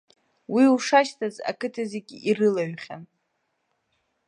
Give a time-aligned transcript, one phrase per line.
[0.53, 3.03] Уи ушашьҭаз ақыҭа зегьы ирылаҩхьан.